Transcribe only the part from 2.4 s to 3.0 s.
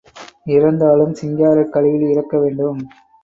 வேண்டும்.